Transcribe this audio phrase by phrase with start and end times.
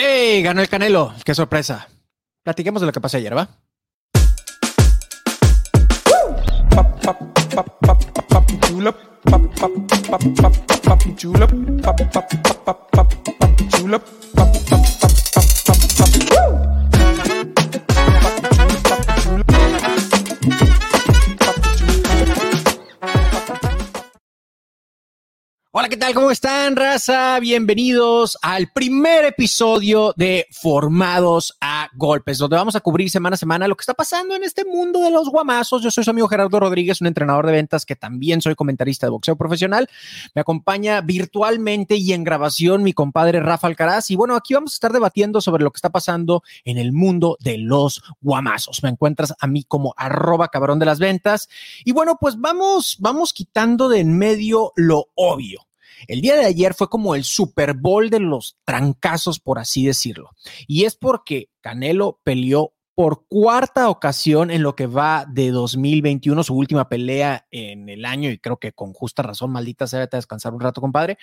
[0.00, 0.42] ¡Ey!
[0.42, 1.12] Ganó el Canelo.
[1.24, 1.88] ¡Qué sorpresa!
[2.44, 3.48] Platiquemos de lo que pasó ayer, ¿va?
[25.70, 26.14] Hola, ¿qué tal?
[26.14, 27.38] ¿Cómo están, raza?
[27.40, 33.68] Bienvenidos al primer episodio de Formados a Golpes, donde vamos a cubrir semana a semana
[33.68, 35.82] lo que está pasando en este mundo de los guamazos.
[35.82, 39.10] Yo soy su amigo Gerardo Rodríguez, un entrenador de ventas que también soy comentarista de
[39.10, 39.90] boxeo profesional.
[40.34, 44.10] Me acompaña virtualmente y en grabación mi compadre Rafa Alcaraz.
[44.10, 47.36] Y bueno, aquí vamos a estar debatiendo sobre lo que está pasando en el mundo
[47.40, 48.82] de los guamazos.
[48.82, 51.50] Me encuentras a mí como arroba cabrón de las ventas.
[51.84, 55.67] Y bueno, pues vamos, vamos quitando de en medio lo obvio.
[56.06, 60.30] El día de ayer fue como el Super Bowl de los trancazos, por así decirlo.
[60.66, 66.56] Y es porque Canelo peleó por cuarta ocasión en lo que va de 2021, su
[66.56, 70.18] última pelea en el año, y creo que con justa razón, maldita sea, vete a
[70.18, 71.16] descansar un rato, compadre.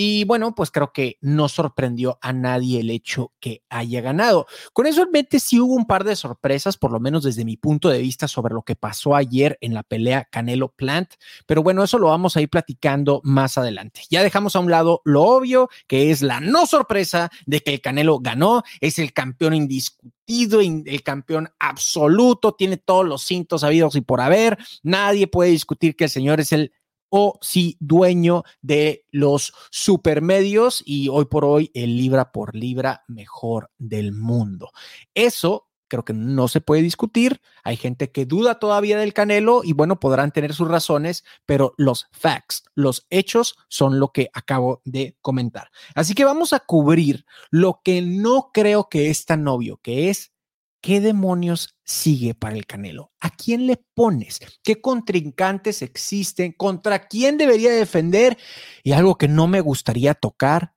[0.00, 4.46] Y bueno, pues creo que no sorprendió a nadie el hecho que haya ganado.
[4.72, 7.56] Con eso en mente sí hubo un par de sorpresas, por lo menos desde mi
[7.56, 11.14] punto de vista, sobre lo que pasó ayer en la pelea Canelo Plant.
[11.46, 14.02] Pero bueno, eso lo vamos a ir platicando más adelante.
[14.08, 17.80] Ya dejamos a un lado lo obvio, que es la no sorpresa de que el
[17.80, 24.02] Canelo ganó, es el campeón indiscutido, el campeón absoluto, tiene todos los cintos habidos y
[24.02, 24.58] por haber.
[24.84, 26.72] Nadie puede discutir que el señor es el
[27.10, 33.70] o si dueño de los supermedios y hoy por hoy el libra por libra mejor
[33.78, 34.70] del mundo.
[35.14, 37.40] Eso creo que no se puede discutir.
[37.64, 42.06] Hay gente que duda todavía del Canelo y bueno, podrán tener sus razones, pero los
[42.12, 45.70] facts, los hechos son lo que acabo de comentar.
[45.94, 50.32] Así que vamos a cubrir lo que no creo que es tan obvio, que es
[50.80, 53.12] ¿Qué demonios sigue para el Canelo?
[53.20, 54.40] ¿A quién le pones?
[54.62, 56.52] ¿Qué contrincantes existen?
[56.52, 58.38] ¿Contra quién debería defender?
[58.84, 60.74] Y algo que no me gustaría tocar,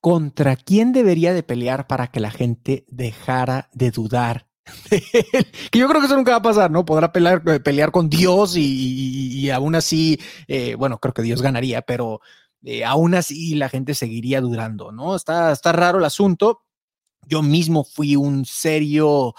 [0.00, 4.46] ¿contra quién debería de pelear para que la gente dejara de dudar?
[5.70, 6.84] Que yo creo que eso nunca va a pasar, ¿no?
[6.84, 11.82] Podrá pelear, eh, pelear con Dios y, aún así, eh, bueno, creo que Dios ganaría,
[11.82, 12.20] pero
[12.62, 15.16] eh, aún así la gente seguiría dudando, ¿no?
[15.16, 16.60] Está, está raro el asunto
[17.28, 19.34] yo mismo fui un serio,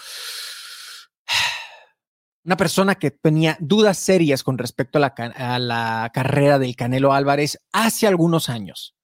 [2.44, 8.08] una persona que tenía dudas serias con respecto a la, carrera del Canelo Álvarez hace
[8.08, 8.96] algunos años.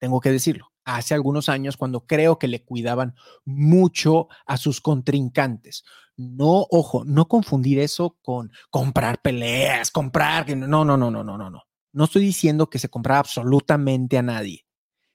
[0.00, 5.84] Tengo que decirlo, hace algunos años cuando creo que le cuidaban mucho a sus contrincantes.
[6.16, 11.50] No, ojo, no confundir eso con comprar peleas, comprar, no, no, no, no, no, no,
[11.50, 11.62] no.
[11.92, 14.66] No estoy diciendo que se compraba absolutamente a nadie.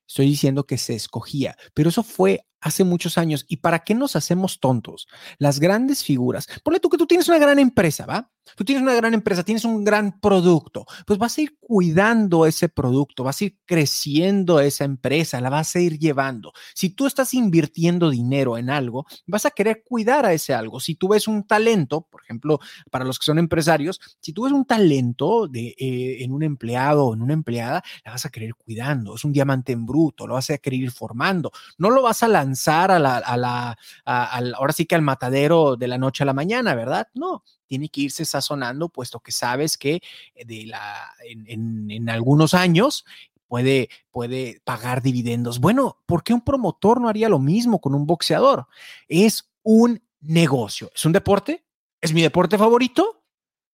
[0.07, 3.45] Estoy diciendo que se escogía, pero eso fue hace muchos años.
[3.47, 5.07] ¿Y para qué nos hacemos tontos?
[5.37, 8.31] Las grandes figuras, ponle tú que tú tienes una gran empresa, ¿va?
[8.55, 12.69] Tú tienes una gran empresa, tienes un gran producto, pues vas a ir cuidando ese
[12.69, 16.53] producto, vas a ir creciendo esa empresa, la vas a ir llevando.
[16.73, 20.79] Si tú estás invirtiendo dinero en algo, vas a querer cuidar a ese algo.
[20.79, 22.59] Si tú ves un talento, por ejemplo,
[22.91, 27.05] para los que son empresarios, si tú ves un talento de, eh, en un empleado
[27.05, 29.15] o en una empleada, la vas a querer cuidando.
[29.15, 31.51] Es un diamante en bruto, lo vas a querer ir formando.
[31.77, 36.23] No lo vas a lanzar a la, ahora sí que al matadero de la noche
[36.23, 37.07] a la mañana, ¿verdad?
[37.13, 40.01] No, tiene que irse sazonando, puesto que sabes que
[40.33, 43.05] eh, de la, en, en, algunos años
[43.47, 45.59] puede, puede pagar dividendos.
[45.59, 48.67] Bueno, ¿por qué un promotor no haría lo mismo con un boxeador?
[49.07, 51.65] Es un negocio, es un deporte,
[52.01, 53.23] es mi deporte favorito,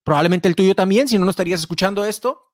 [0.04, 2.52] probablemente el tuyo también, si no, no estarías escuchando esto,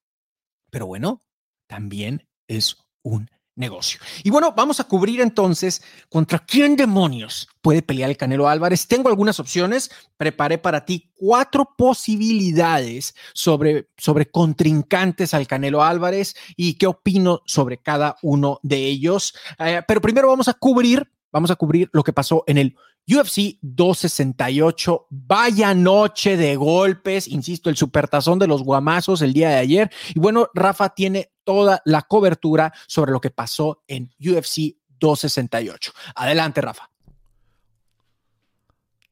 [0.70, 1.24] pero bueno,
[1.68, 3.30] también es un
[3.60, 4.00] negocio.
[4.24, 8.88] Y bueno, vamos a cubrir entonces contra quién demonios puede pelear el Canelo Álvarez.
[8.88, 16.76] Tengo algunas opciones, preparé para ti cuatro posibilidades sobre, sobre contrincantes al Canelo Álvarez y
[16.76, 19.36] qué opino sobre cada uno de ellos.
[19.60, 22.76] Eh, pero primero vamos a cubrir, vamos a cubrir lo que pasó en el
[23.10, 29.56] UFC 268, vaya noche de golpes, insisto, el supertazón de los guamazos el día de
[29.56, 29.92] ayer.
[30.14, 35.92] Y bueno, Rafa tiene toda la cobertura sobre lo que pasó en UFC 268.
[36.16, 36.92] Adelante, Rafa.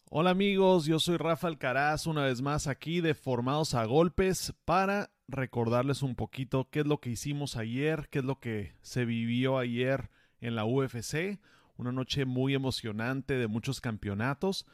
[0.10, 5.10] Hola amigos, yo soy Rafa Alcaraz, una vez más aquí de Formados a Golpes para
[5.28, 9.58] recordarles un poquito qué es lo que hicimos ayer, qué es lo que se vivió
[9.58, 10.10] ayer
[10.40, 11.40] en la UFC
[11.78, 14.66] una noche muy emocionante de muchos campeonatos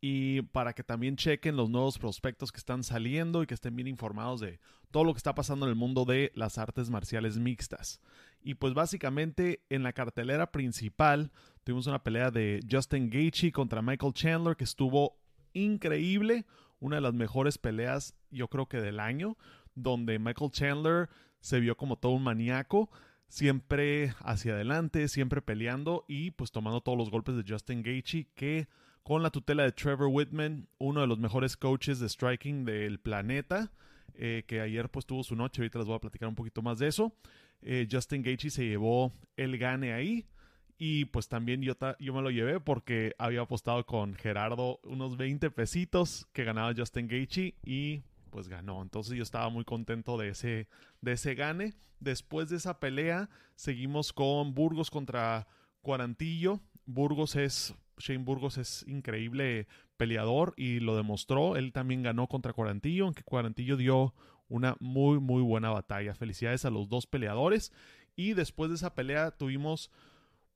[0.00, 3.88] y para que también chequen los nuevos prospectos que están saliendo y que estén bien
[3.88, 4.60] informados de
[4.90, 8.00] todo lo que está pasando en el mundo de las artes marciales mixtas.
[8.40, 11.32] Y pues básicamente en la cartelera principal
[11.64, 15.16] tuvimos una pelea de Justin Gaethje contra Michael Chandler que estuvo
[15.52, 16.46] increíble,
[16.80, 19.36] una de las mejores peleas yo creo que del año,
[19.74, 21.08] donde Michael Chandler
[21.40, 22.88] se vio como todo un maníaco
[23.28, 28.68] siempre hacia adelante, siempre peleando y pues tomando todos los golpes de Justin Gaethje que
[29.02, 33.70] con la tutela de Trevor Whitman, uno de los mejores coaches de striking del planeta,
[34.14, 36.78] eh, que ayer pues tuvo su noche, ahorita les voy a platicar un poquito más
[36.78, 37.14] de eso.
[37.62, 40.26] Eh, Justin Gaethje se llevó el gane ahí
[40.78, 45.50] y pues también yo, yo me lo llevé porque había apostado con Gerardo unos 20
[45.50, 48.82] pesitos que ganaba Justin Gaethje y pues ganó.
[48.82, 50.68] Entonces yo estaba muy contento de ese,
[51.00, 51.74] de ese gane.
[52.00, 55.46] Después de esa pelea, seguimos con Burgos contra
[55.82, 56.60] Cuarantillo.
[56.86, 59.66] Burgos es, Shane Burgos es increíble
[59.96, 61.56] peleador y lo demostró.
[61.56, 64.14] Él también ganó contra Cuarantillo, aunque Cuarantillo dio
[64.48, 66.14] una muy, muy buena batalla.
[66.14, 67.72] Felicidades a los dos peleadores.
[68.16, 69.90] Y después de esa pelea tuvimos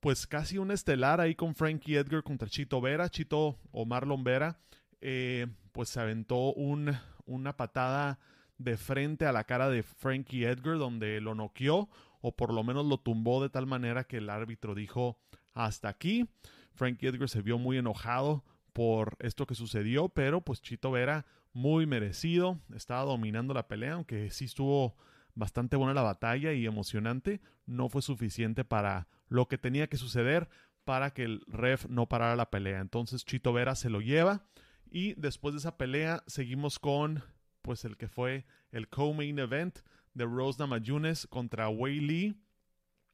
[0.00, 3.08] pues casi un estelar ahí con Frankie Edgar contra Chito Vera.
[3.08, 4.58] Chito o Marlon Vera.
[5.00, 6.96] Eh, pues se aventó un,
[7.26, 8.18] una patada
[8.58, 11.88] de frente a la cara de Frankie Edgar donde lo noqueó
[12.20, 15.18] o por lo menos lo tumbó de tal manera que el árbitro dijo
[15.52, 16.28] hasta aquí.
[16.72, 21.86] Frankie Edgar se vio muy enojado por esto que sucedió, pero pues Chito Vera muy
[21.86, 24.96] merecido, estaba dominando la pelea, aunque sí estuvo
[25.34, 30.48] bastante buena la batalla y emocionante, no fue suficiente para lo que tenía que suceder
[30.84, 32.80] para que el ref no parara la pelea.
[32.80, 34.44] Entonces Chito Vera se lo lleva
[34.92, 37.24] y después de esa pelea seguimos con
[37.62, 39.78] pues el que fue el co-main event
[40.12, 42.36] de Rose Namajunas contra Wei Lee.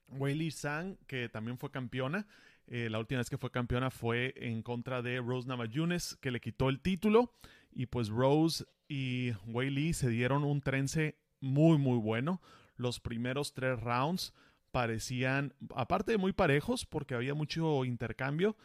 [0.08, 2.26] Wei Lee Sang, que también fue campeona.
[2.66, 6.40] Eh, la última vez que fue campeona fue en contra de Rose Namajunas, que le
[6.40, 7.32] quitó el título.
[7.70, 12.42] Y pues Rose y Wei Lee se dieron un trence muy, muy bueno.
[12.76, 14.34] Los primeros tres rounds
[14.72, 18.56] parecían, aparte de muy parejos, porque había mucho intercambio,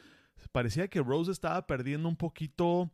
[0.51, 2.91] parecía que Rose estaba perdiendo un poquito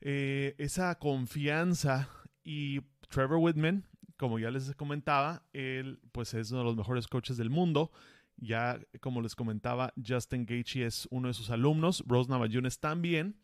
[0.00, 2.08] eh, esa confianza
[2.44, 3.86] y Trevor Whitman,
[4.16, 7.90] como ya les comentaba, él pues es uno de los mejores coaches del mundo.
[8.36, 13.36] Ya como les comentaba, Justin Gaethje es uno de sus alumnos, Rose Namajunas también,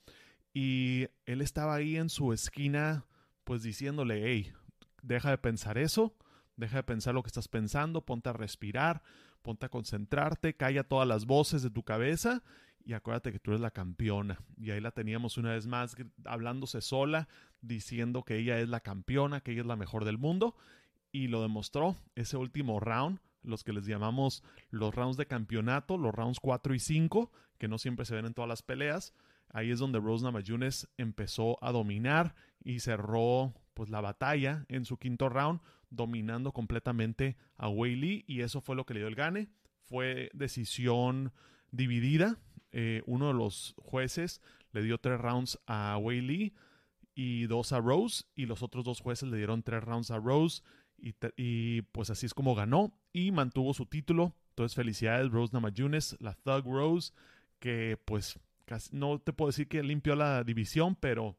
[0.53, 3.05] y él estaba ahí en su esquina
[3.45, 4.53] pues diciéndole, hey,
[5.03, 6.17] deja de pensar eso,
[6.57, 9.03] deja de pensar lo que estás pensando, ponte a respirar,
[9.43, 12.43] ponte a concentrarte, calla todas las voces de tu cabeza
[12.85, 14.39] y acuérdate que tú eres la campeona.
[14.57, 17.29] Y ahí la teníamos una vez más hablándose sola,
[17.61, 20.57] diciendo que ella es la campeona, que ella es la mejor del mundo.
[21.13, 26.15] Y lo demostró ese último round, los que les llamamos los rounds de campeonato, los
[26.15, 29.15] rounds 4 y 5, que no siempre se ven en todas las peleas.
[29.51, 34.99] Ahí es donde Rose Namajunas empezó a dominar y cerró pues la batalla en su
[34.99, 35.61] quinto round,
[35.91, 39.49] dominando completamente a Wei Lee y eso fue lo que le dio el gane.
[39.85, 41.33] Fue decisión
[41.71, 42.39] dividida,
[42.73, 44.41] eh, uno de los jueces
[44.73, 46.53] le dio tres rounds a Wei
[47.15, 50.63] y dos a Rose, y los otros dos jueces le dieron tres rounds a Rose,
[51.37, 54.35] y, pues así es como ganó y mantuvo su título.
[54.51, 57.13] Entonces, felicidades, Rose Namajunas, la Thug Rose,
[57.61, 58.39] que pues
[58.93, 61.39] no te puedo decir que limpió la división, pero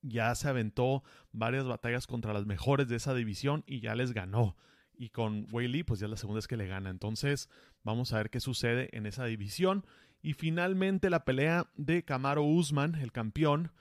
[0.00, 4.56] ya se aventó varias batallas contra las mejores de esa división y ya les ganó.
[4.94, 6.90] Y con Wei Lee, pues ya la segunda es que le gana.
[6.90, 7.48] Entonces,
[7.82, 9.84] vamos a ver qué sucede en esa división.
[10.22, 13.72] Y finalmente la pelea de Camaro Usman, el campeón,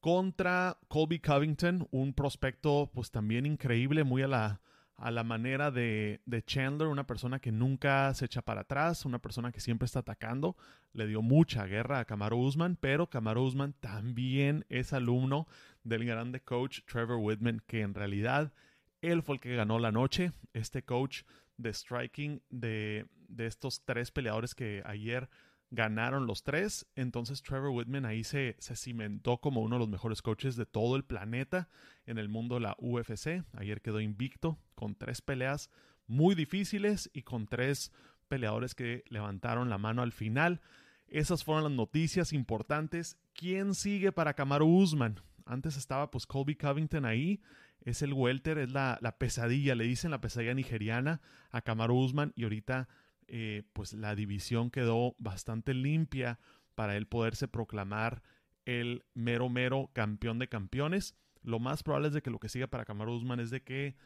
[0.00, 4.60] contra Colby Covington, un prospecto pues también increíble, muy a la,
[4.96, 9.18] a la manera de, de, Chandler, una persona que nunca se echa para atrás, una
[9.18, 10.56] persona que siempre está atacando.
[10.92, 15.46] Le dio mucha guerra a Camaro Usman, pero Camaro Usman también es alumno
[15.84, 18.52] del grande coach Trevor Whitman, que en realidad
[19.00, 20.32] él fue el que ganó la noche.
[20.52, 21.22] Este coach
[21.56, 25.28] de striking de, de estos tres peleadores que ayer
[25.74, 26.86] ganaron los tres.
[26.96, 30.96] Entonces Trevor Whitman ahí se, se, cimentó como uno de los mejores coaches de todo
[30.96, 31.68] el planeta
[32.06, 33.44] en el mundo la UFC.
[33.56, 35.70] Ayer quedó invicto con tres peleas
[36.06, 37.92] muy difíciles y con tres
[38.28, 40.60] peleadores que levantaron la mano al final.
[41.08, 43.18] esas fueron las noticias importantes.
[43.34, 45.20] ¿Quién sigue para Kamaru Usman?
[45.46, 47.40] Antes estaba pues Colby Covington ahí.
[47.82, 52.32] Es el welter, es la, pesadilla, le dicen la pesadilla nigeriana a Kamaru Usman.
[52.34, 52.88] Y ahorita
[53.28, 56.38] eh, pues la división quedó bastante limpia
[56.74, 58.22] para él poderse proclamar
[58.64, 61.16] el mero mero campeón de campeones.
[61.42, 63.96] Lo más probable es de que lo que siga para Kamaru Usman es de que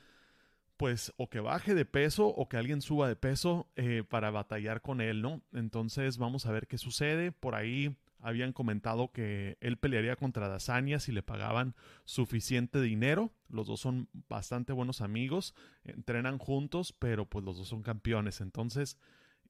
[0.76, 4.80] pues o que baje de peso o que alguien suba de peso eh, para batallar
[4.80, 5.42] con él, ¿no?
[5.52, 7.32] Entonces vamos a ver qué sucede.
[7.32, 13.32] Por ahí habían comentado que él pelearía contra Dasania si le pagaban suficiente dinero.
[13.48, 18.40] Los dos son bastante buenos amigos, entrenan juntos, pero pues los dos son campeones.
[18.40, 18.98] Entonces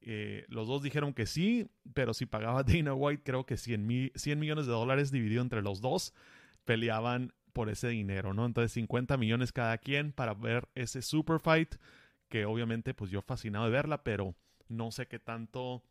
[0.01, 4.39] eh, los dos dijeron que sí, pero si pagaba Dana White, creo que 100, 100
[4.39, 6.15] millones de dólares dividido entre los dos,
[6.65, 8.47] peleaban por ese dinero, ¿no?
[8.47, 11.75] Entonces 50 millones cada quien para ver ese super fight,
[12.29, 14.37] que obviamente pues yo fascinado de verla, pero
[14.69, 15.83] no sé qué tanto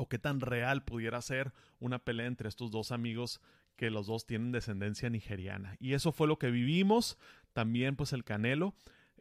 [0.00, 3.42] o qué tan real pudiera ser una pelea entre estos dos amigos
[3.76, 5.76] que los dos tienen descendencia nigeriana.
[5.78, 7.18] Y eso fue lo que vivimos.
[7.52, 8.74] También pues el Canelo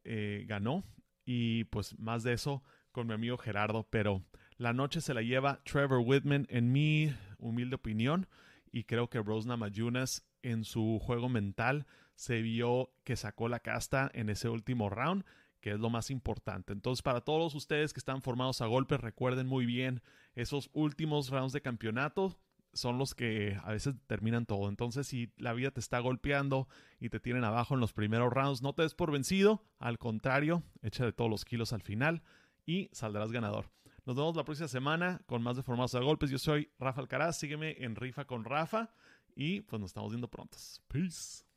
[0.05, 0.85] eh, ganó
[1.25, 4.23] y pues más de eso con mi amigo Gerardo, pero
[4.55, 8.29] la noche se la lleva Trevor Whitman en mi humilde opinión
[8.71, 14.09] y creo que Rose Namajunas en su juego mental se vio que sacó la casta
[14.13, 15.25] en ese último round,
[15.59, 16.71] que es lo más importante.
[16.71, 20.01] Entonces, para todos ustedes que están formados a golpes, recuerden muy bien,
[20.35, 22.39] esos últimos rounds de campeonato
[22.73, 24.69] son los que a veces terminan todo.
[24.69, 26.67] Entonces, si la vida te está golpeando
[26.99, 30.63] y te tienen abajo en los primeros rounds, no te des por vencido, al contrario,
[30.81, 32.21] echa de todos los kilos al final
[32.65, 33.71] y saldrás ganador.
[34.05, 36.29] Nos vemos la próxima semana con más de Formados a Golpes.
[36.29, 37.37] Yo soy Rafa Alcaraz.
[37.37, 38.89] Sígueme en Rifa con Rafa.
[39.35, 40.81] Y pues nos estamos viendo prontos.
[40.87, 41.48] Peace.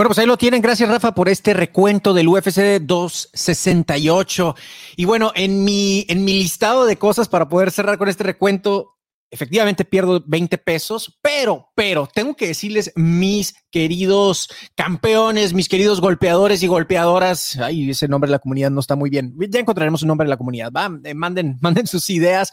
[0.00, 0.62] Bueno, pues ahí lo tienen.
[0.62, 4.54] Gracias, Rafa, por este recuento del UFC 268.
[4.96, 8.96] Y bueno, en mi, en mi listado de cosas para poder cerrar con este recuento,
[9.30, 16.62] efectivamente pierdo 20 pesos, pero, pero tengo que decirles, mis queridos campeones, mis queridos golpeadores
[16.62, 19.34] y golpeadoras, ay, ese nombre de la comunidad no está muy bien.
[19.50, 20.72] Ya encontraremos un nombre de la comunidad.
[20.74, 22.52] Va, eh, manden, manden sus ideas.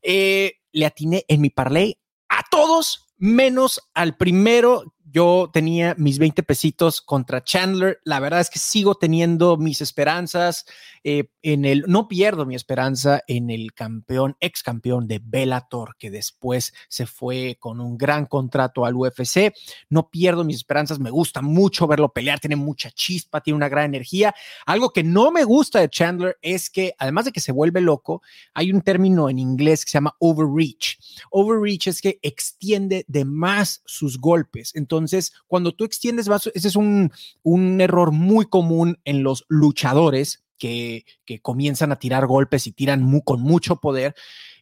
[0.00, 1.98] Eh, le atiné en mi parlay
[2.30, 8.00] a todos menos al primero yo tenía mis 20 pesitos contra Chandler.
[8.04, 10.66] La verdad es que sigo teniendo mis esperanzas
[11.04, 16.10] eh, en el, no pierdo mi esperanza en el campeón, ex campeón de Bellator, que
[16.10, 19.54] después se fue con un gran contrato al UFC.
[19.88, 23.86] No pierdo mis esperanzas, me gusta mucho verlo pelear, tiene mucha chispa, tiene una gran
[23.86, 24.34] energía.
[24.66, 28.22] Algo que no me gusta de Chandler es que, además de que se vuelve loco,
[28.52, 30.98] hay un término en inglés que se llama overreach.
[31.30, 34.74] Overreach es que extiende de más sus golpes.
[34.74, 37.12] Entonces, entonces, cuando tú extiendes vasos, ese es un,
[37.42, 43.20] un error muy común en los luchadores que, que, comienzan a tirar golpes y tiran
[43.20, 44.14] con mucho poder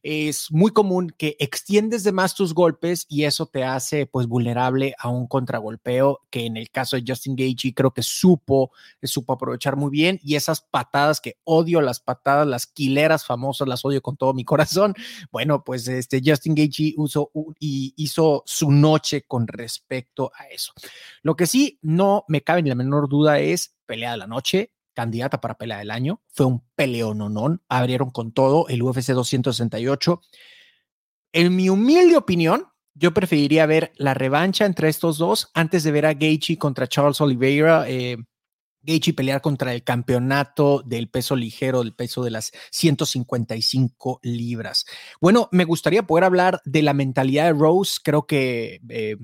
[0.06, 4.94] es muy común que extiendes de más tus golpes y eso te hace pues vulnerable
[5.00, 8.70] a un contragolpeo que en el caso de Justin Gaethje creo que supo,
[9.02, 13.84] supo aprovechar muy bien y esas patadas que odio, las patadas, las quileras famosas, las
[13.84, 14.94] odio con todo mi corazón.
[15.32, 20.72] Bueno, pues este Justin Gaethje usó y hizo su noche con respecto a eso.
[21.22, 24.75] Lo que sí no me cabe ni la menor duda es pelea de la noche
[24.96, 26.22] candidata para pelea del año.
[26.32, 27.62] Fue un peleononón.
[27.68, 30.20] Abrieron con todo el UFC 268.
[31.32, 36.06] En mi humilde opinión, yo preferiría ver la revancha entre estos dos antes de ver
[36.06, 37.84] a Gaethje contra Charles Oliveira.
[37.88, 38.16] Eh,
[38.80, 44.86] Gaethje pelear contra el campeonato del peso ligero, del peso de las 155 libras.
[45.20, 47.98] Bueno, me gustaría poder hablar de la mentalidad de Rose.
[48.02, 49.16] Creo que eh,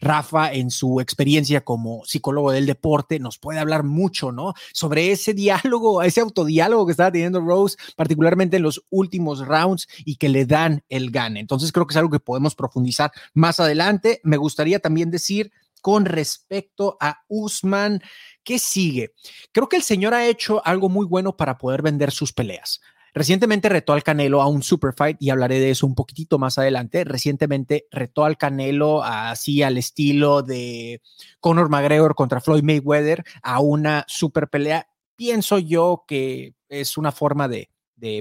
[0.00, 4.54] Rafa, en su experiencia como psicólogo del deporte, nos puede hablar mucho, ¿no?
[4.72, 10.16] Sobre ese diálogo, ese autodiálogo que estaba teniendo Rose, particularmente en los últimos rounds y
[10.16, 11.40] que le dan el gane.
[11.40, 14.20] Entonces creo que es algo que podemos profundizar más adelante.
[14.24, 15.52] Me gustaría también decir
[15.84, 18.00] con respecto a Usman,
[18.42, 19.12] ¿qué sigue?
[19.52, 22.80] Creo que el señor ha hecho algo muy bueno para poder vender sus peleas.
[23.14, 26.58] Recientemente retó al Canelo a un super fight y hablaré de eso un poquitito más
[26.58, 27.04] adelante.
[27.04, 31.00] Recientemente retó al Canelo así al estilo de
[31.38, 34.88] Conor McGregor contra Floyd Mayweather a una super pelea.
[35.14, 37.70] Pienso yo que es una forma de,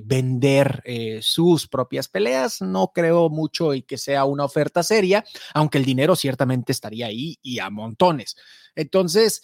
[0.05, 2.61] vender eh, sus propias peleas.
[2.61, 7.37] No creo mucho y que sea una oferta seria, aunque el dinero ciertamente estaría ahí
[7.41, 8.37] y a montones.
[8.75, 9.41] Entonces,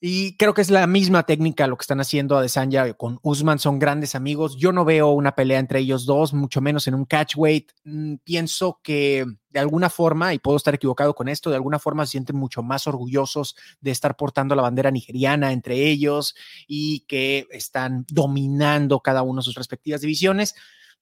[0.00, 3.80] y creo que es la misma técnica lo que están haciendo Adesanya con Usman, son
[3.80, 4.56] grandes amigos.
[4.56, 7.72] Yo no veo una pelea entre ellos dos, mucho menos en un catchweight.
[7.84, 12.06] Mm, pienso que de alguna forma, y puedo estar equivocado con esto, de alguna forma
[12.06, 16.36] se sienten mucho más orgullosos de estar portando la bandera nigeriana entre ellos
[16.68, 20.54] y que están dominando cada uno sus respectivas divisiones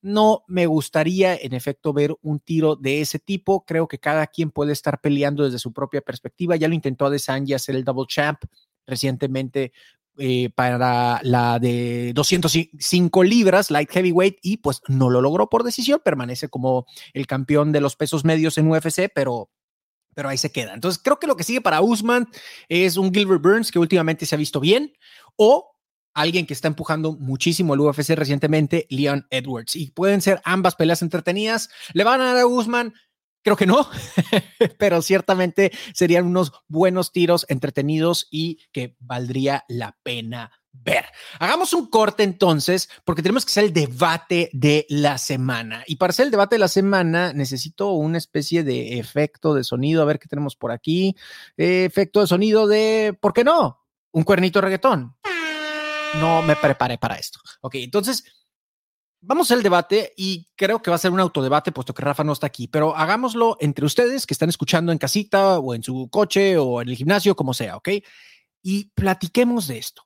[0.03, 3.65] no me gustaría, en efecto, ver un tiro de ese tipo.
[3.65, 6.55] Creo que cada quien puede estar peleando desde su propia perspectiva.
[6.55, 8.45] Ya lo intentó Adesanya hacer el double champ
[8.87, 9.73] recientemente
[10.19, 16.01] eh, para la de 205 libras, light heavyweight, y pues no lo logró por decisión,
[16.03, 19.51] permanece como el campeón de los pesos medios en UFC, pero
[20.15, 20.73] pero ahí se queda.
[20.73, 22.27] Entonces, creo que lo que sigue para Usman
[22.71, 24.95] es un Gilbert Burns que últimamente se ha visto bien,
[25.37, 25.77] o
[26.15, 29.77] alguien que está empujando muchísimo el UFC recientemente, Leon Edwards.
[29.77, 31.69] Y pueden ser ambas peleas entretenidas.
[31.93, 32.95] ¿Le van a dar a Usman?
[33.47, 33.89] Creo que no,
[34.77, 41.05] pero ciertamente serían unos buenos tiros entretenidos y que valdría la pena ver.
[41.39, 45.85] Hagamos un corte entonces, porque tenemos que hacer el debate de la semana.
[45.87, 50.03] Y para hacer el debate de la semana, necesito una especie de efecto de sonido.
[50.03, 51.15] A ver qué tenemos por aquí.
[51.57, 53.79] efecto de sonido de, ¿por qué no?
[54.11, 55.15] Un cuernito de reggaetón
[56.19, 57.39] no me preparé para esto.
[57.61, 58.25] Ok, entonces
[59.21, 62.33] vamos al debate y creo que va a ser un autodebate puesto que Rafa no
[62.33, 66.57] está aquí, pero hagámoslo entre ustedes que están escuchando en casita o en su coche
[66.59, 67.89] o en el gimnasio, como sea, ¿ok?
[68.63, 70.03] Y platiquemos de esto.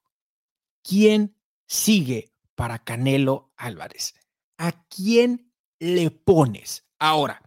[0.82, 1.36] ¿Quién
[1.66, 4.14] sigue para Canelo Álvarez?
[4.58, 6.86] ¿A quién le pones?
[6.98, 7.42] Ahora,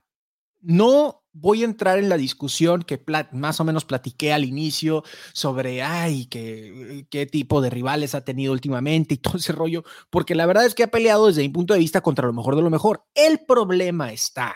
[0.61, 5.81] no voy a entrar en la discusión que más o menos platiqué al inicio sobre,
[5.81, 10.45] ay, qué, qué tipo de rivales ha tenido últimamente y todo ese rollo, porque la
[10.45, 12.69] verdad es que ha peleado desde mi punto de vista contra lo mejor de lo
[12.69, 13.05] mejor.
[13.15, 14.53] El problema está,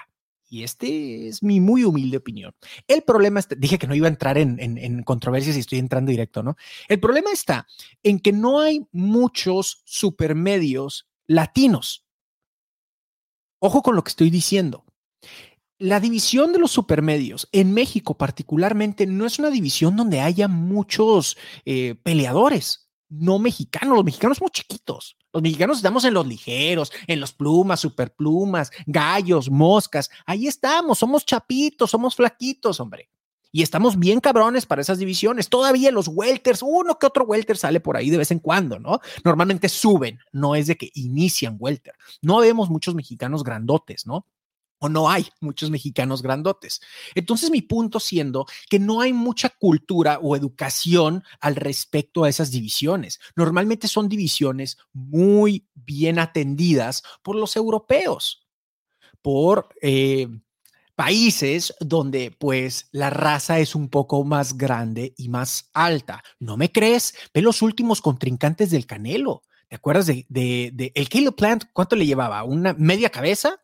[0.49, 2.53] y este es mi muy humilde opinión,
[2.87, 5.79] el problema está, dije que no iba a entrar en, en, en controversias y estoy
[5.79, 6.55] entrando directo, ¿no?
[6.87, 7.67] El problema está
[8.03, 12.05] en que no hay muchos supermedios latinos.
[13.59, 14.85] Ojo con lo que estoy diciendo
[15.79, 21.37] la división de los supermedios en México particularmente no es una división donde haya muchos
[21.65, 23.95] eh, peleadores no mexicanos.
[23.95, 25.17] Los mexicanos somos chiquitos.
[25.33, 30.09] Los mexicanos estamos en los ligeros, en los plumas, superplumas, gallos, moscas.
[30.25, 33.09] Ahí estamos, somos chapitos, somos flaquitos, hombre.
[33.51, 35.49] Y estamos bien cabrones para esas divisiones.
[35.49, 38.99] Todavía los welters, uno que otro welter sale por ahí de vez en cuando, ¿no?
[39.23, 41.93] Normalmente suben, no es de que inician welter.
[42.21, 44.25] No vemos muchos mexicanos grandotes, ¿no?
[44.79, 46.81] O no hay muchos mexicanos grandotes.
[47.15, 52.51] Entonces mi punto siendo que no hay mucha cultura o educación al respecto a esas
[52.51, 53.19] divisiones.
[53.35, 58.47] Normalmente son divisiones muy bien atendidas por los europeos,
[59.21, 60.27] por eh,
[60.97, 66.23] países donde pues la raza es un poco más grande y más alta.
[66.39, 67.13] ¿No me crees?
[67.33, 69.43] Ve los últimos contrincantes del Canelo.
[69.69, 71.65] ¿Te acuerdas de, el Kilo Plant?
[71.73, 72.43] ¿Cuánto le llevaba?
[72.43, 73.61] ¿Una media cabeza?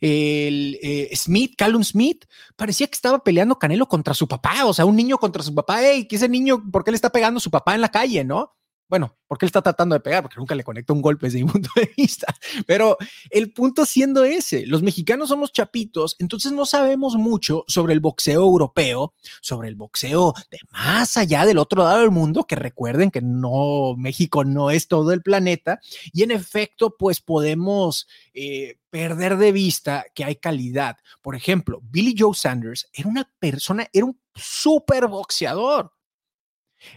[0.00, 2.24] El eh, Smith, Callum Smith,
[2.56, 5.78] parecía que estaba peleando Canelo contra su papá, o sea, un niño contra su papá,
[5.82, 8.24] hey, que ese niño, ¿por qué le está pegando a su papá en la calle,
[8.24, 8.54] no?
[8.88, 11.48] Bueno, porque él está tratando de pegar, porque nunca le conecta un golpe desde mi
[11.52, 12.34] punto de vista.
[12.66, 12.96] Pero
[13.30, 18.40] el punto siendo ese, los mexicanos somos chapitos, entonces no sabemos mucho sobre el boxeo
[18.40, 23.20] europeo, sobre el boxeo de más allá del otro lado del mundo, que recuerden que
[23.20, 25.80] no, México no es todo el planeta,
[26.12, 30.96] y en efecto, pues podemos eh, perder de vista que hay calidad.
[31.22, 35.92] Por ejemplo, Billy Joe Sanders era una persona, era un super boxeador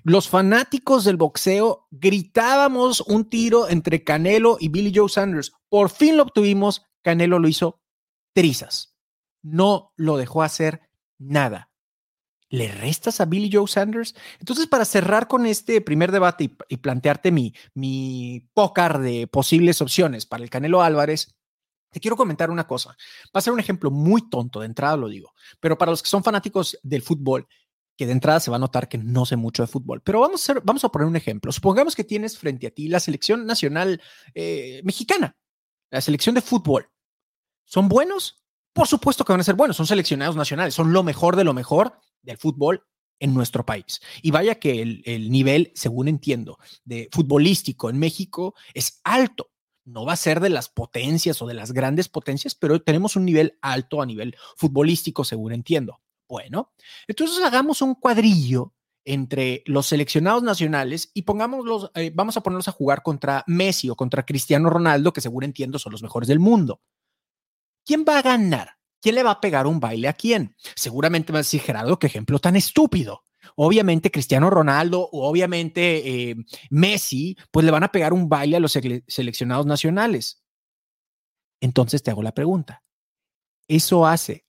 [0.04, 5.52] los fanáticos del boxeo gritábamos un tiro entre Canelo y Billy Joe Sanders.
[5.70, 6.86] Por fin lo obtuvimos.
[7.02, 7.82] Canelo lo hizo
[8.34, 8.96] trizas.
[9.42, 10.82] No lo dejó hacer
[11.18, 11.72] nada.
[12.50, 14.14] ¿Le restas a Billy Joe Sanders?
[14.40, 20.26] Entonces, para cerrar con este primer debate y, plantearte mi, mi pócar de posibles opciones
[20.26, 21.34] para el Canelo Álvarez,
[21.92, 22.96] te quiero comentar una cosa.
[23.26, 26.10] Va a ser un ejemplo muy tonto, de entrada lo digo, pero para los que
[26.10, 27.48] son fanáticos del fútbol,
[27.98, 30.02] que de entrada se va a notar que no sé mucho de fútbol.
[30.02, 31.52] Pero vamos a, vamos a poner un ejemplo.
[31.52, 34.02] Supongamos que tienes frente a ti la selección nacional
[34.34, 35.38] eh, mexicana,
[35.92, 36.90] la selección de fútbol.
[37.66, 38.44] ¿Son buenos?
[38.74, 39.78] Por supuesto que van a ser buenos.
[39.78, 40.74] Son seleccionados nacionales.
[40.74, 42.88] Son lo mejor de lo mejor del fútbol
[43.20, 44.02] en nuestro país.
[44.24, 49.51] Y vaya que el nivel, según entiendo, de futbolístico en México es alto.
[49.84, 53.26] No va a ser de las potencias o de las grandes potencias, pero tenemos un
[53.26, 56.02] nivel alto a nivel futbolístico, según entiendo.
[56.28, 56.72] Bueno,
[57.08, 62.74] entonces hagamos un cuadrillo entre los seleccionados nacionales y pongámoslos, eh, vamos a ponerlos a
[62.74, 66.82] jugar contra Messi o contra Cristiano Ronaldo, que seguro entiendo son los mejores del mundo.
[67.84, 68.78] ¿Quién va a ganar?
[69.02, 70.56] ¿Quién le va a pegar un baile a quién?
[70.76, 73.24] Seguramente va a decir Gerardo, qué ejemplo tan estúpido.
[73.56, 76.36] Obviamente Cristiano Ronaldo o obviamente eh,
[76.70, 78.72] Messi, pues le van a pegar un baile a los
[79.08, 80.44] seleccionados nacionales.
[81.60, 82.84] Entonces te hago la pregunta.
[83.68, 84.46] ¿Eso hace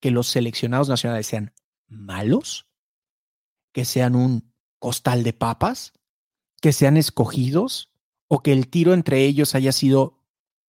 [0.00, 1.54] que los seleccionados nacionales sean
[1.88, 2.68] malos,
[3.72, 5.92] que sean un costal de papas,
[6.60, 7.92] que sean escogidos
[8.28, 10.22] o que el tiro entre ellos haya sido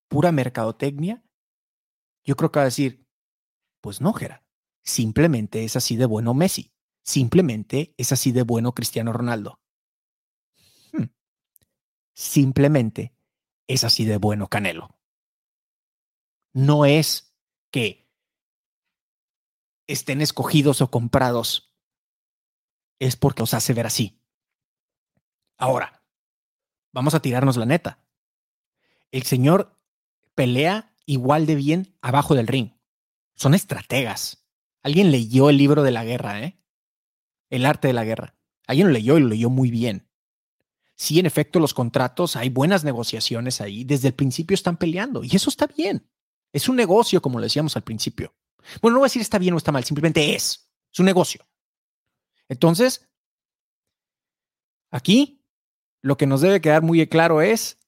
[0.08, 1.24] pura mercadotecnia,
[2.24, 3.06] yo creo que va a decir,
[3.80, 4.44] pues no, Gera,
[4.84, 6.72] simplemente es así de bueno Messi,
[7.08, 9.62] simplemente es así de bueno Cristiano Ronaldo.
[10.92, 11.06] Hmm.
[12.12, 13.14] Simplemente
[13.66, 14.94] es así de bueno Canelo.
[16.52, 17.34] No es
[17.70, 18.12] que
[19.86, 21.74] estén escogidos o comprados,
[22.98, 24.20] es porque os hace ver así.
[25.56, 26.02] Ahora,
[26.92, 28.04] vamos a tirarnos la neta.
[29.12, 29.80] El señor
[30.34, 32.72] pelea igual de bien abajo del ring.
[33.34, 34.46] Son estrategas.
[34.82, 36.58] Alguien leyó el libro de la guerra, ¿eh?
[37.50, 38.34] El arte de la guerra.
[38.66, 40.08] Alguien lo leyó y lo leyó muy bien.
[40.94, 43.84] Sí, en efecto, los contratos, hay buenas negociaciones ahí.
[43.84, 46.06] Desde el principio están peleando y eso está bien.
[46.52, 48.34] Es un negocio, como lo decíamos al principio.
[48.82, 50.68] Bueno, no voy a decir está bien o está mal, simplemente es.
[50.92, 51.46] Es un negocio.
[52.48, 53.08] Entonces,
[54.90, 55.44] aquí
[56.02, 57.78] lo que nos debe quedar muy claro es,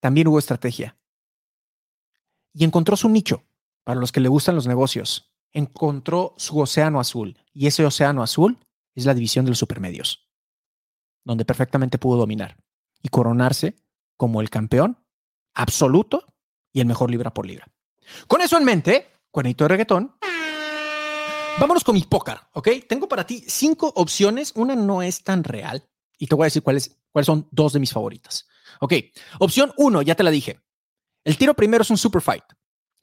[0.00, 0.96] también hubo estrategia.
[2.52, 3.44] Y encontró su nicho
[3.84, 5.32] para los que le gustan los negocios.
[5.52, 7.38] Encontró su océano azul.
[7.52, 8.58] Y ese océano azul
[8.96, 10.28] es la división de los supermedios,
[11.24, 12.56] donde perfectamente pudo dominar
[13.02, 13.76] y coronarse
[14.16, 14.98] como el campeón
[15.54, 16.24] absoluto
[16.72, 17.66] y el mejor libra por libra.
[18.26, 20.16] Con eso en mente, cuernito de reggaetón.
[21.58, 22.68] Vámonos con mi póker, ¿ok?
[22.88, 24.52] Tengo para ti cinco opciones.
[24.56, 25.82] Una no es tan real
[26.18, 28.46] y te voy a decir cuáles, cuáles son dos de mis favoritas.
[28.80, 28.92] Ok,
[29.38, 30.60] opción uno, ya te la dije.
[31.24, 32.44] El tiro primero es un super fight.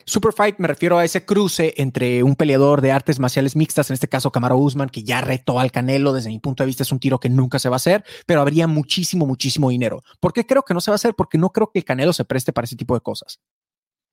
[0.06, 3.96] Super fight me refiero a ese cruce entre un peleador de artes marciales mixtas, en
[3.96, 6.14] este caso Camaro Usman, que ya retó al Canelo.
[6.14, 8.42] Desde mi punto de vista es un tiro que nunca se va a hacer, pero
[8.42, 10.04] habría muchísimo, muchísimo dinero.
[10.20, 11.16] ¿Por qué creo que no se va a hacer?
[11.16, 13.40] Porque no creo que el Canelo se preste para ese tipo de cosas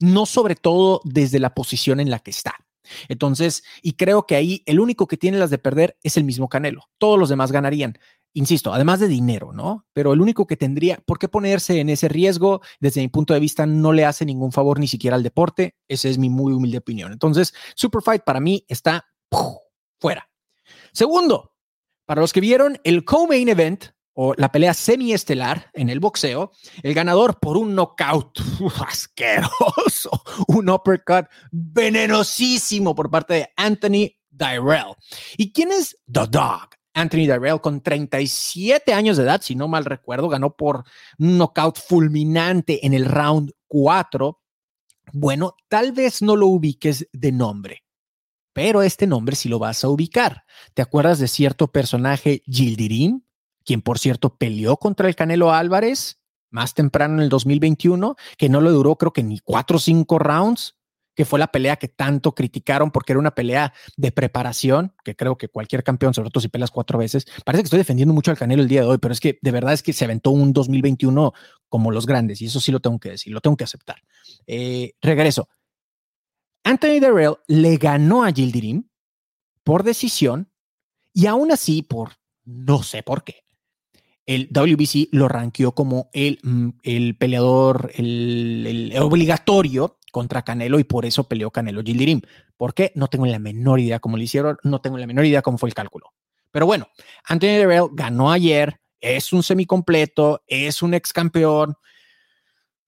[0.00, 2.56] no sobre todo desde la posición en la que está.
[3.08, 6.48] Entonces, y creo que ahí el único que tiene las de perder es el mismo
[6.48, 6.88] Canelo.
[6.98, 7.98] Todos los demás ganarían.
[8.32, 9.86] Insisto, además de dinero, ¿no?
[9.92, 12.60] Pero el único que tendría, ¿por qué ponerse en ese riesgo?
[12.78, 15.74] Desde mi punto de vista, no le hace ningún favor ni siquiera al deporte.
[15.88, 17.12] Esa es mi muy humilde opinión.
[17.12, 19.04] Entonces, Superfight para mí está
[20.00, 20.30] fuera.
[20.92, 21.54] Segundo,
[22.06, 26.94] para los que vieron el co-main event o la pelea semiestelar en el boxeo, el
[26.94, 28.38] ganador por un knockout
[28.86, 30.10] asqueroso,
[30.48, 34.94] un uppercut venenosísimo por parte de Anthony Dyrell.
[35.36, 36.79] ¿Y quién es The Dog?
[37.00, 40.84] Anthony Dyrell con 37 años de edad, si no mal recuerdo, ganó por
[41.18, 44.40] un knockout fulminante en el round 4.
[45.12, 47.84] Bueno, tal vez no lo ubiques de nombre,
[48.52, 50.44] pero este nombre sí lo vas a ubicar.
[50.74, 53.22] ¿Te acuerdas de cierto personaje, Gildirim?
[53.64, 56.18] quien por cierto peleó contra el Canelo Álvarez
[56.50, 60.18] más temprano en el 2021, que no le duró creo que ni cuatro o cinco
[60.18, 60.76] rounds,
[61.14, 65.36] que fue la pelea que tanto criticaron porque era una pelea de preparación, que creo
[65.36, 68.38] que cualquier campeón, sobre todo si pelas cuatro veces, parece que estoy defendiendo mucho al
[68.38, 70.52] Canelo el día de hoy, pero es que de verdad es que se aventó un
[70.52, 71.32] 2021
[71.68, 74.02] como los grandes, y eso sí lo tengo que decir, lo tengo que aceptar.
[74.46, 75.48] Eh, regreso.
[76.64, 78.88] Anthony Darrell le ganó a Gildirim
[79.64, 80.52] por decisión
[81.12, 82.12] y aún así, por
[82.44, 83.44] no sé por qué,
[84.26, 91.06] el WBC lo ranqueó como el, mm, el peleador, el, obligatorio contra Canelo y por
[91.06, 92.20] eso peleó Canelo Gildirim.
[92.56, 92.92] ¿Por qué?
[92.94, 95.68] No tengo la menor idea cómo lo hicieron, no tengo la menor idea cómo fue
[95.68, 96.12] el cálculo.
[96.50, 96.88] Pero bueno,
[97.24, 101.76] Anthony Derrell ganó ayer, es un semicompleto, es un ex campeón.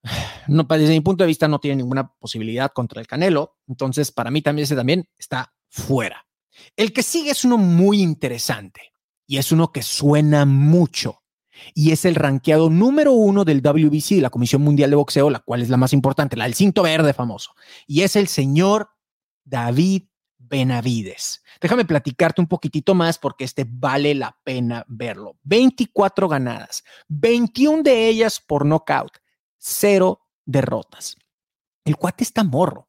[0.48, 4.28] No, desde mi punto de vista no tiene ninguna posibilidad contra el Canelo, entonces para
[4.32, 6.26] mí también ese también está fuera.
[6.76, 8.92] El que sigue es uno muy interesante
[9.24, 11.21] y es uno que suena mucho
[11.74, 15.62] y es el ranqueado número uno del WBC, la Comisión Mundial de Boxeo, la cual
[15.62, 17.54] es la más importante, la del cinto verde famoso.
[17.86, 18.90] Y es el señor
[19.44, 20.04] David
[20.38, 21.42] Benavides.
[21.60, 25.36] Déjame platicarte un poquitito más porque este vale la pena verlo.
[25.44, 29.18] 24 ganadas, 21 de ellas por knockout,
[29.58, 31.16] cero derrotas.
[31.84, 32.88] El cuate está morro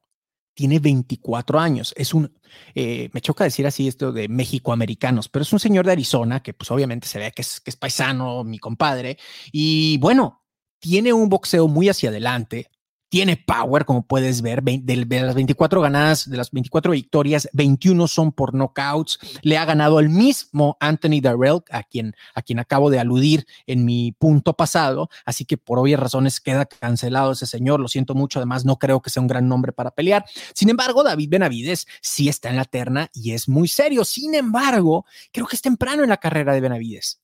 [0.54, 1.94] tiene 24 años.
[1.98, 2.32] Es un,
[2.76, 6.54] eh, me choca decir así esto de México-americanos, pero es un señor de Arizona que
[6.54, 9.18] pues obviamente se ve que es paisano, mi compadre.
[9.52, 10.44] Y bueno,
[10.80, 12.70] tiene un boxeo muy hacia adelante,
[13.14, 18.32] tiene power, como puedes ver, de, las 24 ganadas, de las 24 victorias, 21 son
[18.32, 19.20] por knockouts.
[19.44, 23.86] Le ha ganado el mismo Anthony Darrell, a quien, a quien acabo de aludir en
[23.86, 25.12] mi punto pasado.
[25.26, 27.80] Así que por obvias razones queda cancelado ese señor.
[27.80, 28.40] Lo siento mucho.
[28.40, 30.26] Además, no creo que sea un gran nombre para pelear.
[30.56, 34.06] Sin embargo, David Benavides sí está en la terna y es muy serio.
[34.06, 37.22] Sin embargo, creo que es temprano en la carrera de Benavides.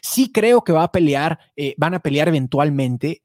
[0.00, 3.22] Sí creo que va a pelear, eh, van a pelear eventualmente.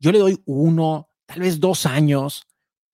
[0.00, 2.46] Yo le doy uno, tal vez dos años,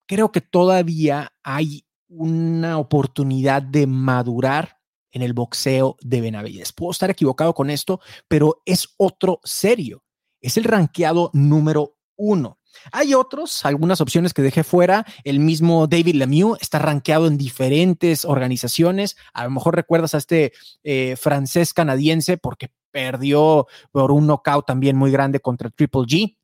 [0.06, 4.78] creo que todavía hay una oportunidad de madurar
[5.10, 6.72] en el boxeo de Benavides.
[6.72, 10.02] Puedo estar equivocado con esto, pero es otro serio.
[10.40, 12.58] Es el ranqueado número uno.
[12.90, 15.04] Hay otros, algunas opciones que dejé fuera.
[15.24, 19.16] El mismo David Lemieux está rankeado en diferentes organizaciones.
[19.34, 24.96] A lo mejor recuerdas a este eh, francés canadiense porque perdió por un knockout también
[24.96, 26.36] muy grande contra Triple G.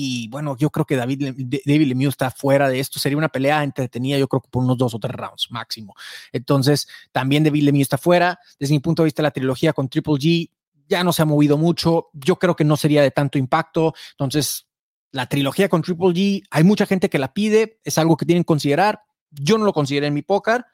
[0.00, 1.34] Y bueno, yo creo que David,
[1.66, 3.00] David Lemieux está fuera de esto.
[3.00, 5.96] Sería una pelea entretenida, yo creo que por unos dos o tres rounds máximo.
[6.30, 8.38] Entonces, también David Lemieux está fuera.
[8.60, 10.50] Desde mi punto de vista, la trilogía con Triple G
[10.86, 12.10] ya no se ha movido mucho.
[12.12, 13.92] Yo creo que no sería de tanto impacto.
[14.12, 14.68] Entonces,
[15.10, 18.44] la trilogía con Triple G, hay mucha gente que la pide, es algo que tienen
[18.44, 19.02] que considerar.
[19.32, 20.64] Yo no lo consideré en mi póker.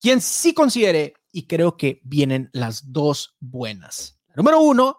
[0.00, 4.20] Quien sí considere, y creo que vienen las dos buenas.
[4.36, 4.96] Número uno,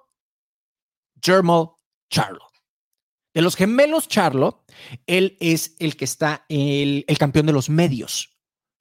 [1.23, 1.69] Jermal
[2.09, 2.50] Charlo.
[3.33, 4.65] De los gemelos Charlo,
[5.07, 8.37] él es el que está el, campeón de los medios.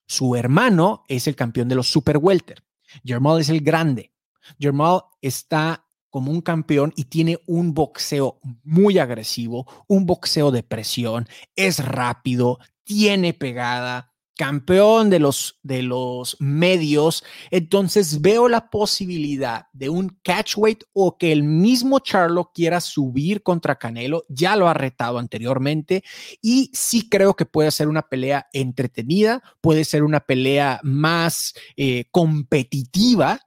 [0.07, 2.65] Su hermano es el campeón de los super welter.
[3.05, 4.13] Jermal es el grande.
[4.59, 11.29] Jermal está como un campeón y tiene un boxeo muy agresivo, un boxeo de presión,
[11.55, 14.10] es rápido, tiene pegada,
[14.41, 21.31] campeón de los, de los medios, entonces veo la posibilidad de un catchweight o que
[21.31, 26.05] el mismo Charlo quiera subir contra Canelo, ya lo ha retado anteriormente
[26.41, 32.07] y sí creo que puede ser una pelea entretenida, puede ser una pelea más eh,
[32.11, 33.43] competitiva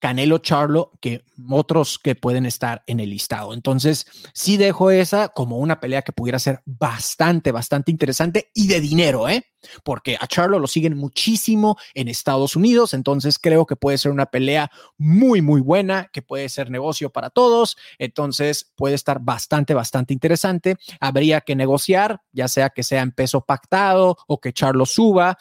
[0.00, 3.52] Canelo Charlo que otros que pueden estar en el listado.
[3.54, 8.80] Entonces, sí dejo esa como una pelea que pudiera ser bastante, bastante interesante y de
[8.80, 9.46] dinero, ¿eh?
[9.84, 14.26] Porque a Charlo lo siguen muchísimo en Estados Unidos, entonces creo que puede ser una
[14.26, 20.14] pelea muy, muy buena, que puede ser negocio para todos, entonces puede estar bastante, bastante
[20.14, 20.76] interesante.
[20.98, 25.36] Habría que negociar, ya sea que sea en peso pactado o que Charlo suba.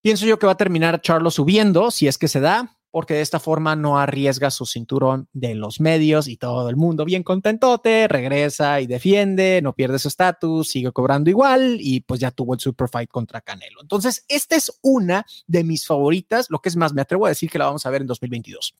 [0.00, 3.20] Pienso yo que va a terminar Charlo subiendo, si es que se da, porque de
[3.20, 8.08] esta forma no arriesga su cinturón de los medios y todo el mundo bien contentote,
[8.08, 12.60] regresa y defiende, no pierde su estatus, sigue cobrando igual y pues ya tuvo el
[12.60, 13.82] super fight contra Canelo.
[13.82, 17.50] Entonces, esta es una de mis favoritas, lo que es más, me atrevo a decir
[17.50, 18.74] que la vamos a ver en 2022.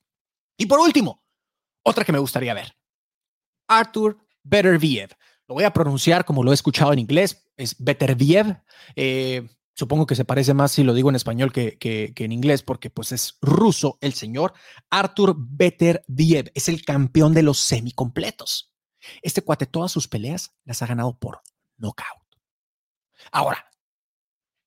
[0.57, 1.21] Y por último,
[1.83, 2.75] otra que me gustaría ver,
[3.67, 5.11] Arthur Beterbiev.
[5.47, 8.63] Lo voy a pronunciar como lo he escuchado en inglés, es Beterbiev.
[8.95, 11.77] Eh, Supongo que se parece más si lo digo en español que,
[12.15, 14.53] en inglés, porque pues es ruso el señor
[14.89, 16.51] Artur Beterbiev.
[16.55, 18.73] Es el campeón de los semicompletos.
[19.21, 21.41] Este cuate todas sus peleas las ha ganado por
[21.77, 22.23] knockout.
[23.31, 23.69] Ahora,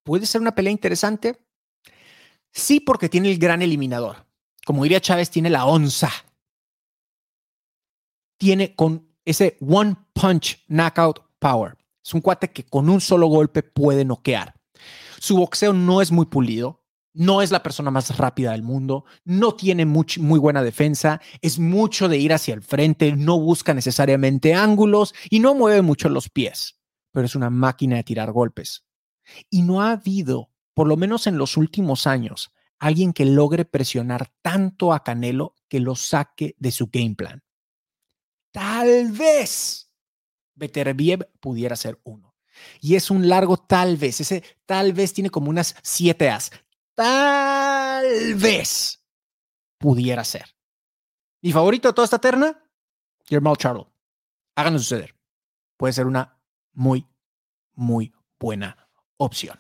[0.05, 1.45] ¿puede ser una pelea interesante?
[2.53, 4.29] Sí, porque tiene el gran eliminador.
[4.65, 6.13] Como diría Chávez, tiene la onza.
[8.39, 11.77] Tiene con ese one punch knockout power.
[12.01, 14.60] Es un cuate que con un solo golpe puede noquear.
[15.21, 19.55] Su boxeo no es muy pulido, no es la persona más rápida del mundo, no
[19.55, 25.13] tiene muy buena defensa, es mucho de ir hacia el frente, no busca necesariamente ángulos
[25.29, 26.81] y no mueve mucho los pies,
[27.13, 28.87] pero es una máquina de tirar golpes.
[29.51, 34.33] Y no ha habido, por lo menos en los últimos años, alguien que logre presionar
[34.41, 37.43] tanto a Canelo que lo saque de su game plan.
[38.53, 39.93] Tal vez
[40.55, 42.30] Beterbiev pudiera ser uno.
[42.81, 44.21] Y es un largo tal vez.
[44.21, 46.51] Ese tal vez tiene como unas siete As.
[46.95, 49.03] Tal vez
[49.79, 50.45] pudiera ser.
[51.43, 52.63] Mi favorito de toda esta terna,
[53.27, 53.93] Guillermo Charlo.
[54.55, 55.15] Háganlo suceder.
[55.77, 56.39] Puede ser una
[56.73, 57.07] muy,
[57.75, 59.59] muy buena opción.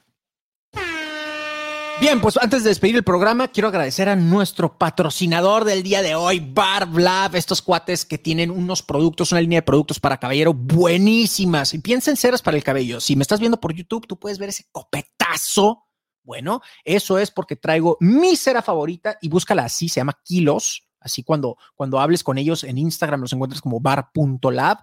[2.00, 6.14] Bien, pues antes de despedir el programa, quiero agradecer a nuestro patrocinador del día de
[6.14, 11.74] hoy, Barblab, estos cuates que tienen unos productos, una línea de productos para caballero buenísimas.
[11.74, 13.00] Y piensa en ceras para el cabello.
[13.00, 15.84] Si me estás viendo por YouTube, tú puedes ver ese copetazo.
[16.22, 20.88] Bueno, eso es porque traigo mi cera favorita y búscala así, se llama Kilos.
[21.00, 24.78] Así cuando, cuando hables con ellos en Instagram los encuentras como bar.lab.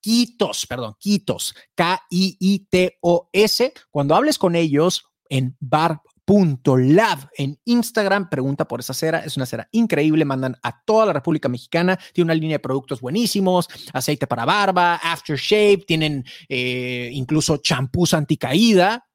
[0.00, 2.14] Quitos, perdón, Quitos, K-I-I-T-O-S.
[3.90, 6.00] Cuando hables con ellos en bar
[6.78, 8.28] lab en Instagram.
[8.28, 9.20] Pregunta por esa cera.
[9.20, 10.24] Es una cera increíble.
[10.24, 11.98] Mandan a toda la República Mexicana.
[12.12, 13.68] Tiene una línea de productos buenísimos.
[13.92, 15.84] Aceite para barba, aftershave.
[15.86, 19.06] Tienen eh, incluso champús anticaída.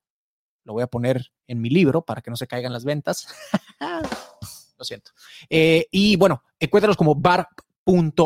[0.63, 3.27] Lo voy a poner en mi libro para que no se caigan las ventas.
[4.77, 5.12] Lo siento.
[5.49, 7.47] Eh, y bueno, encuéntralos como bar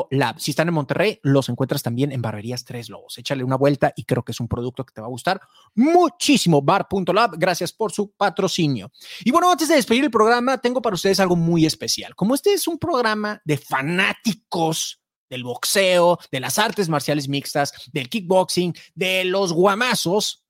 [0.10, 0.39] Lab.
[0.39, 3.17] Si están en Monterrey, los encuentras también en Barberías Tres Lobos.
[3.17, 5.39] Échale una vuelta y creo que es un producto que te va a gustar
[5.76, 6.62] muchísimo.
[6.62, 8.91] Bar.lab, gracias por su patrocinio.
[9.24, 12.15] Y bueno, antes de despedir el programa, tengo para ustedes algo muy especial.
[12.15, 18.10] Como este es un programa de fanáticos del boxeo, de las artes marciales mixtas, del
[18.10, 20.43] kickboxing, de los guamazos,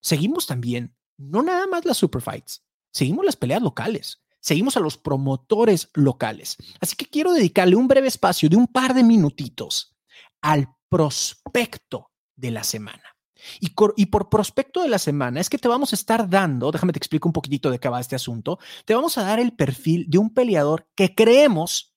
[0.00, 5.90] seguimos también, no nada más las superfights, seguimos las peleas locales seguimos a los promotores
[5.92, 6.56] locales.
[6.80, 9.96] Así que quiero dedicarle un breve espacio de un par de minutitos
[10.40, 13.16] al prospecto de la semana.
[13.60, 13.70] Y,
[14.06, 17.28] por prospecto de la semana es que te vamos a estar dando, déjame te explico
[17.28, 20.32] un poquitito de qué va este asunto, te vamos a dar el perfil de un
[20.32, 21.96] peleador que creemos,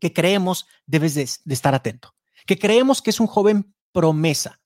[0.00, 2.14] que creemos debes de, de estar atento,
[2.46, 4.60] que creemos que es un joven promesa.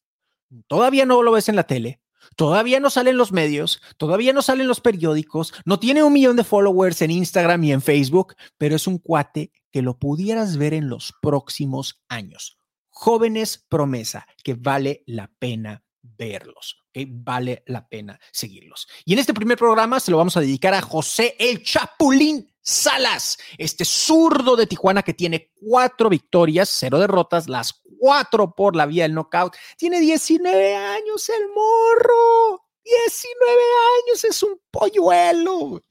[0.69, 2.01] Todavía no lo ves en la tele,
[2.37, 6.45] Todavía no salen los medios, todavía no salen los periódicos, no tiene un millón de
[6.45, 10.89] followers en Instagram y en Facebook, pero es un cuate que lo pudieras ver en
[10.89, 12.59] los próximos años.
[12.89, 16.80] Jóvenes promesa, que vale la pena verlos.
[16.93, 18.89] Que Vale la pena seguirlos.
[19.05, 23.39] Y en este primer programa se lo vamos a dedicar a José el Chapulín Salas,
[23.59, 29.05] este zurdo de Tijuana que tiene cuatro victorias, cero derrotas, las cuatro por la vía
[29.05, 29.57] del knockout.
[29.77, 32.67] Tiene 19 años el morro.
[32.85, 33.63] 19
[34.05, 35.83] años, es un polluelo.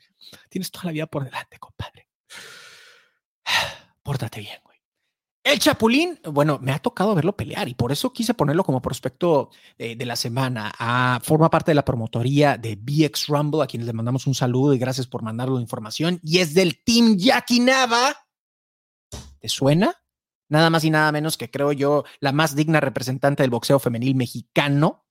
[0.49, 2.07] Tienes toda la vida por delante, compadre.
[4.03, 4.68] Pórtate bien.
[5.51, 9.49] El Chapulín, bueno, me ha tocado verlo pelear y por eso quise ponerlo como prospecto
[9.77, 10.71] de, de la semana.
[10.77, 14.73] Ah, forma parte de la promotoría de BX Rumble, a quienes le mandamos un saludo
[14.73, 16.19] y gracias por mandarlo la información.
[16.23, 18.15] Y es del Team Yakinaba.
[19.39, 19.95] ¿Te suena?
[20.49, 24.15] nada más y nada menos que creo yo la más digna representante del boxeo femenil
[24.15, 25.05] mexicano.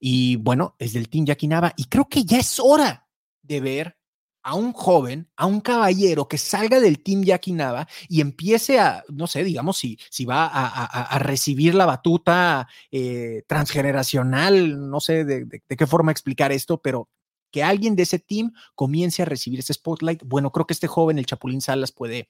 [0.00, 1.74] Y bueno, es del Team Yakinaba.
[1.76, 3.08] Y creo que ya es hora
[3.42, 3.98] de ver
[4.44, 9.26] a un joven, a un caballero que salga del Team Yakinaba y empiece a, no
[9.26, 15.76] sé, digamos, si, si va a, recibir la batuta eh, transgeneracional, no sé de, de
[15.76, 17.08] qué forma explicar esto, pero
[17.50, 20.22] que alguien de ese team comience a recibir ese spotlight.
[20.24, 22.28] Bueno, creo que este joven, el Chapulín Salas, puede,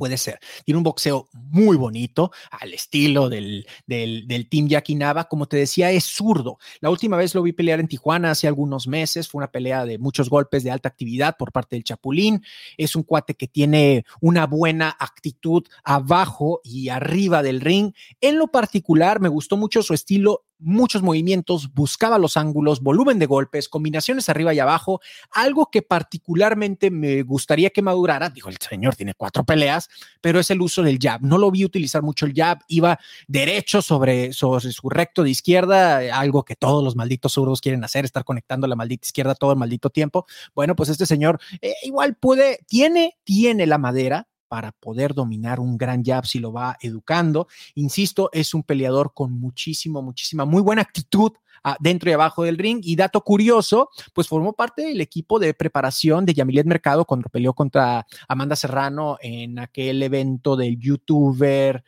[0.00, 0.40] puede ser.
[0.64, 5.24] Tiene un boxeo muy bonito, al estilo del, del, del Team Yakinaba.
[5.24, 6.56] Como te decía, es zurdo.
[6.80, 9.28] La última vez lo vi pelear en Tijuana hace algunos meses.
[9.28, 12.42] Fue una pelea de muchos golpes de alta actividad por parte del Chapulín.
[12.78, 17.92] Es un cuate que tiene una buena actitud abajo y arriba del ring.
[18.22, 23.26] En lo particular, me gustó mucho su estilo muchos movimientos, buscaba los ángulos, volumen de
[23.26, 25.00] golpes, combinaciones arriba y abajo,
[25.32, 29.88] algo que particularmente me gustaría que madurara, dijo el señor tiene cuatro peleas,
[30.20, 31.22] pero es el uso del jab.
[31.22, 36.18] No lo vi utilizar mucho el jab, iba derecho sobre, sobre su recto de izquierda,
[36.18, 39.58] algo que todos los malditos zurdos quieren hacer, estar conectando la maldita izquierda todo el
[39.58, 40.26] maldito tiempo.
[40.54, 45.78] Bueno, pues este señor eh, igual puede, tiene, tiene la madera, para poder dominar un
[45.78, 47.46] gran jab si lo va educando.
[47.76, 51.30] Insisto, es un peleador con muchísimo, muchísima, muy buena actitud
[51.78, 52.80] dentro y abajo del ring.
[52.82, 57.54] Y dato curioso, pues formó parte del equipo de preparación de Yamilet Mercado cuando peleó
[57.54, 61.84] contra Amanda Serrano en aquel evento del youtuber.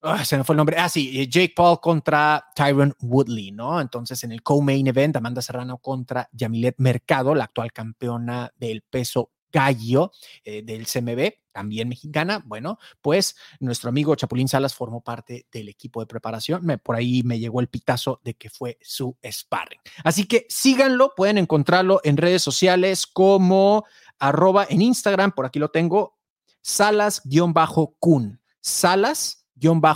[0.00, 0.76] Ah, se me fue el nombre.
[0.78, 3.80] Ah, sí, eh, Jake Paul contra Tyron Woodley, ¿no?
[3.80, 9.32] Entonces, en el co-main event, Amanda Serrano contra Yamilet Mercado, la actual campeona del peso
[9.52, 10.12] gallo
[10.44, 12.42] eh, del CMB, también mexicana.
[12.46, 16.80] Bueno, pues nuestro amigo Chapulín Salas formó parte del equipo de preparación.
[16.82, 19.80] Por ahí me llegó el pitazo de que fue su sparring.
[20.04, 23.84] Así que síganlo, pueden encontrarlo en redes sociales como
[24.18, 26.18] arroba en Instagram, por aquí lo tengo,
[26.60, 29.90] salas-kun, salas-kun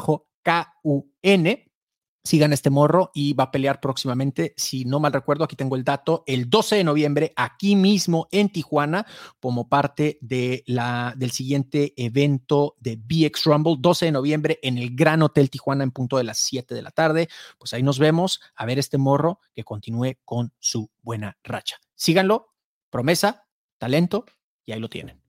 [2.24, 5.84] sigan este morro y va a pelear próximamente, si no mal recuerdo, aquí tengo el
[5.84, 9.06] dato, el 12 de noviembre, aquí mismo en Tijuana,
[9.40, 14.96] como parte de la, del siguiente evento de BX Rumble, 12 de noviembre en el
[14.96, 17.28] Gran Hotel Tijuana en punto de las 7 de la tarde.
[17.58, 21.76] Pues ahí nos vemos a ver este morro que continúe con su buena racha.
[21.94, 22.54] Síganlo,
[22.90, 23.46] promesa,
[23.78, 24.24] talento,
[24.64, 25.23] y ahí lo tienen.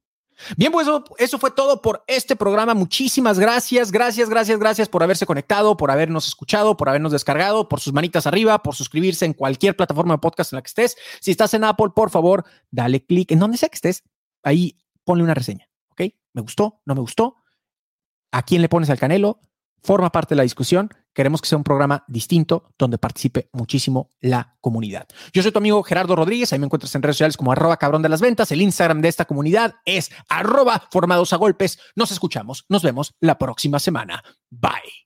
[0.58, 2.74] Bien, pues eso, fue todo por este programa.
[2.74, 7.80] Muchísimas gracias, gracias, gracias, gracias por haberse conectado, por habernos escuchado, por habernos descargado, por
[7.80, 10.98] sus manitas arriba, por suscribirse en cualquier plataforma de podcast en la que estés.
[11.22, 14.04] Si estás en Apple, por favor, dale clic en donde sea que estés.
[14.44, 16.02] Ahí ponle una reseña, ¿ok?
[16.34, 16.82] ¿Me gustó?
[16.86, 17.38] ¿No me gustó?
[18.32, 19.40] ¿A quién le pones al canelo?
[19.82, 20.90] Forma parte de la discusión.
[21.16, 25.08] Queremos que sea un programa distinto donde participe muchísimo la comunidad.
[25.34, 28.02] Yo soy tu amigo Gerardo Rodríguez, ahí me encuentras en redes sociales como arroba cabrón
[28.02, 28.52] de las ventas.
[28.52, 31.80] El Instagram de esta comunidad es arroba formados a golpes.
[31.96, 34.24] Nos escuchamos, nos vemos la próxima semana.
[34.52, 35.06] Bye.